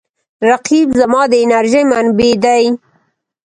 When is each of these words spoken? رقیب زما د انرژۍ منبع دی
رقیب 0.49 0.87
زما 0.99 1.21
د 1.31 1.33
انرژۍ 1.43 1.83
منبع 1.91 2.33
دی 2.43 2.63